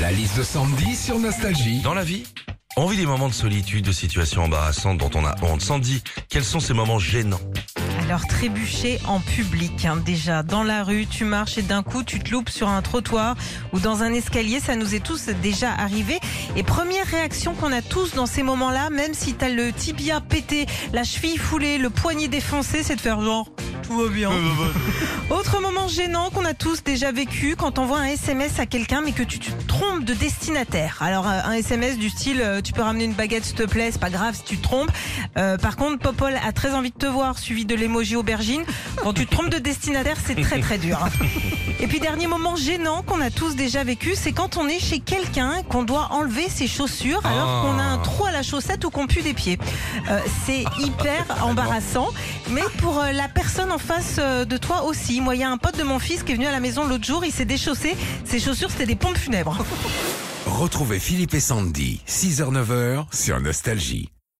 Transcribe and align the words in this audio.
La 0.00 0.12
liste 0.12 0.38
de 0.38 0.44
Sandy 0.44 0.94
sur 0.94 1.18
Nostalgie. 1.18 1.80
Dans 1.80 1.92
la 1.92 2.04
vie, 2.04 2.22
on 2.76 2.86
vit 2.86 2.96
des 2.96 3.06
moments 3.06 3.28
de 3.28 3.34
solitude, 3.34 3.84
de 3.84 3.90
situations 3.90 4.44
embarrassantes 4.44 4.98
dont 4.98 5.10
on 5.16 5.24
a 5.24 5.34
honte. 5.42 5.60
Sandy, 5.60 6.04
quels 6.28 6.44
sont 6.44 6.60
ces 6.60 6.72
moments 6.72 7.00
gênants 7.00 7.40
Alors 8.02 8.24
trébucher 8.28 9.00
en 9.08 9.18
public, 9.18 9.84
hein. 9.84 9.96
déjà 9.96 10.44
dans 10.44 10.62
la 10.62 10.84
rue, 10.84 11.06
tu 11.06 11.24
marches 11.24 11.58
et 11.58 11.62
d'un 11.62 11.82
coup 11.82 12.04
tu 12.04 12.20
te 12.20 12.30
loupes 12.30 12.48
sur 12.48 12.68
un 12.68 12.80
trottoir 12.80 13.34
ou 13.72 13.80
dans 13.80 14.04
un 14.04 14.12
escalier, 14.12 14.60
ça 14.60 14.76
nous 14.76 14.94
est 14.94 15.04
tous 15.04 15.30
déjà 15.42 15.72
arrivé. 15.72 16.20
Et 16.54 16.62
première 16.62 17.06
réaction 17.06 17.54
qu'on 17.54 17.72
a 17.72 17.82
tous 17.82 18.14
dans 18.14 18.26
ces 18.26 18.44
moments-là, 18.44 18.90
même 18.90 19.14
si 19.14 19.34
t'as 19.34 19.48
le 19.48 19.72
tibia 19.72 20.20
pété, 20.20 20.66
la 20.92 21.02
cheville 21.02 21.38
foulée, 21.38 21.76
le 21.76 21.90
poignet 21.90 22.28
défoncé, 22.28 22.84
c'est 22.84 22.94
de 22.94 23.00
faire 23.00 23.20
genre 23.20 23.48
tout 23.82 23.96
va 23.96 24.08
bien. 24.08 24.30
Autre 25.30 25.60
moment 25.60 25.88
gênant 25.88 26.30
qu'on 26.30 26.44
a 26.44 26.54
tous 26.54 26.82
déjà 26.82 27.12
vécu 27.12 27.54
quand 27.56 27.78
on 27.78 27.86
voit 27.86 27.98
un 27.98 28.06
SMS 28.06 28.58
à 28.58 28.66
quelqu'un 28.66 29.02
mais 29.02 29.12
que 29.12 29.22
tu 29.22 29.38
te 29.38 29.50
trompes 29.66 30.04
de 30.04 30.14
destinataire. 30.14 30.98
Alors 31.00 31.26
euh, 31.28 31.40
un 31.44 31.52
SMS 31.52 31.98
du 31.98 32.08
style 32.08 32.40
euh, 32.40 32.60
tu 32.60 32.72
peux 32.72 32.82
ramener 32.82 33.04
une 33.04 33.12
baguette 33.12 33.44
s'il 33.44 33.56
te 33.56 33.64
plaît, 33.64 33.90
c'est 33.92 34.00
pas 34.00 34.10
grave 34.10 34.34
si 34.34 34.42
tu 34.42 34.56
te 34.56 34.62
trompes. 34.62 34.90
Euh, 35.36 35.56
par 35.58 35.76
contre 35.76 35.98
Popol 35.98 36.34
a 36.46 36.52
très 36.52 36.74
envie 36.74 36.90
de 36.90 36.96
te 36.96 37.06
voir 37.06 37.38
suivi 37.38 37.64
de 37.64 37.74
l'emoji 37.74 38.16
aubergine. 38.16 38.62
Quand 39.02 39.12
tu 39.12 39.26
te 39.26 39.34
trompes 39.34 39.50
de 39.50 39.58
destinataire 39.58 40.16
c'est 40.24 40.40
très 40.40 40.60
très 40.60 40.78
dur. 40.78 40.98
Et 41.80 41.86
puis 41.86 42.00
dernier 42.00 42.26
moment 42.26 42.56
gênant 42.56 43.02
qu'on 43.02 43.20
a 43.20 43.30
tous 43.30 43.54
déjà 43.54 43.84
vécu, 43.84 44.14
c'est 44.16 44.32
quand 44.32 44.56
on 44.56 44.66
est 44.66 44.80
chez 44.80 44.98
quelqu'un 44.98 45.62
qu'on 45.68 45.84
doit 45.84 46.08
enlever 46.10 46.48
ses 46.48 46.66
chaussures 46.66 47.24
alors 47.24 47.62
qu'on 47.62 47.78
a 47.78 47.84
un 47.84 47.98
trou 47.98 48.24
à 48.24 48.32
la 48.32 48.42
chaussette 48.42 48.84
ou 48.84 48.90
qu'on 48.90 49.06
pue 49.06 49.22
des 49.22 49.34
pieds. 49.34 49.58
Euh, 50.10 50.18
c'est 50.44 50.64
hyper 50.80 51.24
embarrassant, 51.42 52.08
mais 52.50 52.62
pour 52.78 53.02
la 53.12 53.28
personne 53.28 53.67
en 53.70 53.78
face 53.78 54.16
euh, 54.18 54.44
de 54.44 54.56
toi 54.56 54.84
aussi. 54.84 55.20
Moi, 55.20 55.34
il 55.34 55.40
y 55.40 55.44
a 55.44 55.50
un 55.50 55.56
pote 55.58 55.78
de 55.78 55.82
mon 55.82 55.98
fils 55.98 56.22
qui 56.22 56.32
est 56.32 56.34
venu 56.34 56.46
à 56.46 56.52
la 56.52 56.60
maison 56.60 56.86
l'autre 56.86 57.04
jour, 57.04 57.24
il 57.24 57.32
s'est 57.32 57.44
déchaussé. 57.44 57.96
Ses 58.24 58.40
chaussures, 58.40 58.70
c'était 58.70 58.86
des 58.86 58.96
pompes 58.96 59.18
funèbres. 59.18 59.58
Retrouvez 60.46 60.98
Philippe 60.98 61.34
et 61.34 61.40
Sandy, 61.40 62.00
6h-9h 62.06 63.06
sur 63.12 63.40
Nostalgie. 63.40 64.10